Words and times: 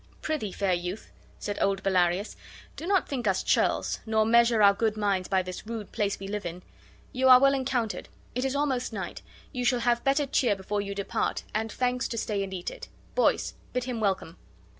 "Prithee, 0.23 0.51
fair 0.51 0.73
youth," 0.73 1.11
said 1.37 1.59
old 1.61 1.83
Bellarius, 1.83 2.35
"do 2.75 2.87
not 2.87 3.07
think 3.07 3.27
us 3.27 3.43
churls, 3.43 3.99
nor 4.03 4.25
measure 4.25 4.63
our 4.63 4.73
good 4.73 4.97
minds 4.97 5.27
by 5.27 5.43
this 5.43 5.67
rude 5.67 5.91
place 5.91 6.19
we 6.19 6.27
live 6.27 6.43
in. 6.43 6.63
'You 7.11 7.29
are 7.29 7.39
well 7.39 7.53
encountered; 7.53 8.09
it 8.33 8.43
is 8.43 8.55
almost 8.55 8.91
night. 8.91 9.21
You 9.51 9.63
shall 9.63 9.81
have 9.81 10.03
better 10.03 10.25
cheer 10.25 10.55
before 10.55 10.81
you 10.81 10.95
depart, 10.95 11.43
and 11.53 11.71
thanks 11.71 12.07
to 12.07 12.17
stay 12.17 12.41
and 12.43 12.51
eat 12.51 12.71
it. 12.71 12.87
Boys, 13.13 13.53
bid 13.73 13.83
him 13.83 13.99
welcome." 13.99 14.37